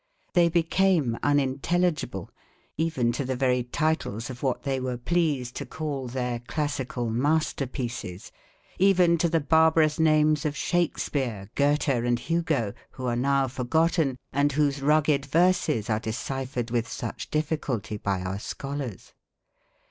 [0.33, 2.31] They became unintelligible,
[2.75, 8.31] even to the very titles of what they were pleased to call their classical masterpieces,
[8.79, 14.51] even to the barbarous names of Shakespeare, Goethe, and Hugo, who are now forgotten, and
[14.53, 19.13] whose rugged verses are deciphered with such difficulty by our scholars.